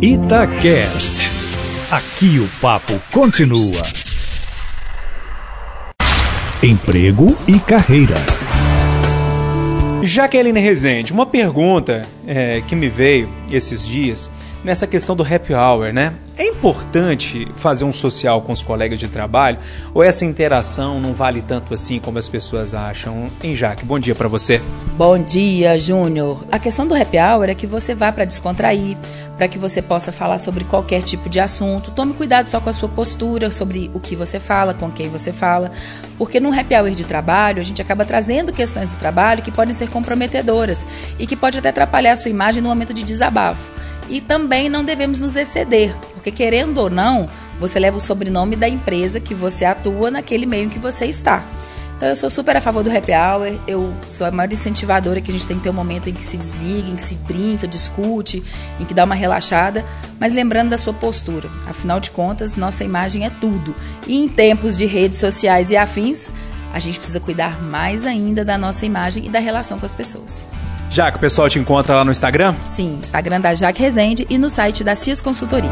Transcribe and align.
Itacast. 0.00 1.30
Aqui 1.90 2.38
o 2.38 2.48
papo 2.60 3.00
continua. 3.10 3.82
Emprego 6.62 7.34
e 7.48 7.58
carreira. 7.58 8.14
Jaqueline 10.02 10.60
Rezende, 10.60 11.12
uma 11.14 11.24
pergunta 11.24 12.06
é, 12.26 12.60
que 12.60 12.76
me 12.76 12.88
veio 12.90 13.28
esses 13.50 13.86
dias 13.86 14.30
nessa 14.66 14.84
questão 14.84 15.14
do 15.14 15.22
happy 15.22 15.54
hour, 15.54 15.92
né? 15.92 16.12
É 16.36 16.44
importante 16.44 17.46
fazer 17.54 17.84
um 17.84 17.92
social 17.92 18.42
com 18.42 18.52
os 18.52 18.62
colegas 18.62 18.98
de 18.98 19.06
trabalho 19.06 19.58
ou 19.94 20.02
essa 20.02 20.24
interação 20.24 21.00
não 21.00 21.14
vale 21.14 21.40
tanto 21.40 21.72
assim 21.72 22.00
como 22.00 22.18
as 22.18 22.28
pessoas 22.28 22.74
acham? 22.74 23.30
Em 23.42 23.54
Jaque, 23.54 23.84
bom 23.84 23.98
dia 23.98 24.14
para 24.14 24.26
você. 24.26 24.60
Bom 24.96 25.16
dia, 25.18 25.78
Júnior. 25.78 26.44
A 26.50 26.58
questão 26.58 26.84
do 26.86 26.94
happy 26.94 27.16
hour 27.16 27.48
é 27.48 27.54
que 27.54 27.66
você 27.66 27.94
vá 27.94 28.10
para 28.10 28.24
descontrair, 28.24 28.98
para 29.36 29.46
que 29.46 29.56
você 29.56 29.80
possa 29.80 30.10
falar 30.10 30.38
sobre 30.38 30.64
qualquer 30.64 31.02
tipo 31.02 31.30
de 31.30 31.38
assunto. 31.38 31.92
Tome 31.92 32.12
cuidado 32.12 32.50
só 32.50 32.60
com 32.60 32.68
a 32.68 32.72
sua 32.72 32.88
postura, 32.88 33.52
sobre 33.52 33.88
o 33.94 34.00
que 34.00 34.16
você 34.16 34.40
fala, 34.40 34.74
com 34.74 34.90
quem 34.90 35.08
você 35.08 35.32
fala, 35.32 35.70
porque 36.18 36.40
no 36.40 36.52
happy 36.52 36.74
hour 36.74 36.90
de 36.90 37.06
trabalho 37.06 37.60
a 37.60 37.64
gente 37.64 37.80
acaba 37.80 38.04
trazendo 38.04 38.52
questões 38.52 38.90
do 38.90 38.98
trabalho 38.98 39.42
que 39.42 39.52
podem 39.52 39.72
ser 39.72 39.88
comprometedoras 39.88 40.84
e 41.18 41.26
que 41.26 41.36
pode 41.36 41.56
até 41.56 41.68
atrapalhar 41.68 42.12
a 42.12 42.16
sua 42.16 42.32
imagem 42.32 42.60
no 42.60 42.68
momento 42.68 42.92
de 42.92 43.04
desabafo. 43.04 43.70
E 44.08 44.20
também 44.20 44.68
não 44.68 44.84
devemos 44.84 45.18
nos 45.18 45.34
exceder, 45.34 45.94
porque 46.14 46.30
querendo 46.30 46.78
ou 46.78 46.88
não, 46.88 47.28
você 47.58 47.78
leva 47.78 47.96
o 47.96 48.00
sobrenome 48.00 48.56
da 48.56 48.68
empresa 48.68 49.18
que 49.20 49.34
você 49.34 49.64
atua 49.64 50.10
naquele 50.10 50.46
meio 50.46 50.66
em 50.66 50.68
que 50.68 50.78
você 50.78 51.06
está. 51.06 51.44
Então 51.96 52.10
eu 52.10 52.16
sou 52.16 52.28
super 52.28 52.54
a 52.54 52.60
favor 52.60 52.84
do 52.84 52.94
happy 52.94 53.12
hour, 53.12 53.58
eu 53.66 53.94
sou 54.06 54.26
a 54.26 54.30
maior 54.30 54.52
incentivadora 54.52 55.18
que 55.20 55.30
a 55.30 55.32
gente 55.32 55.46
tem 55.46 55.56
que 55.56 55.62
ter 55.62 55.70
um 55.70 55.74
momento 55.74 56.10
em 56.10 56.12
que 56.12 56.22
se 56.22 56.36
desliga, 56.36 56.90
em 56.90 56.94
que 56.94 57.02
se 57.02 57.16
brinca, 57.16 57.66
discute, 57.66 58.44
em 58.78 58.84
que 58.84 58.92
dá 58.92 59.04
uma 59.04 59.14
relaxada, 59.14 59.82
mas 60.20 60.34
lembrando 60.34 60.68
da 60.68 60.76
sua 60.76 60.92
postura. 60.92 61.50
Afinal 61.66 61.98
de 61.98 62.10
contas, 62.10 62.54
nossa 62.54 62.84
imagem 62.84 63.24
é 63.24 63.30
tudo. 63.30 63.74
E 64.06 64.22
em 64.22 64.28
tempos 64.28 64.76
de 64.76 64.84
redes 64.84 65.18
sociais 65.18 65.70
e 65.70 65.76
afins, 65.76 66.28
a 66.70 66.78
gente 66.78 66.98
precisa 66.98 67.18
cuidar 67.18 67.62
mais 67.62 68.04
ainda 68.04 68.44
da 68.44 68.58
nossa 68.58 68.84
imagem 68.84 69.24
e 69.24 69.30
da 69.30 69.38
relação 69.38 69.78
com 69.78 69.86
as 69.86 69.94
pessoas. 69.94 70.46
Jaque, 70.90 71.18
o 71.18 71.20
pessoal 71.20 71.48
te 71.48 71.58
encontra 71.58 71.94
lá 71.94 72.04
no 72.04 72.12
Instagram? 72.12 72.54
Sim, 72.68 72.98
Instagram 73.00 73.40
da 73.40 73.54
Jaque 73.54 73.80
Rezende 73.80 74.26
e 74.30 74.38
no 74.38 74.48
site 74.48 74.82
da 74.82 74.94
CIS 74.94 75.20
Consultoria. 75.20 75.70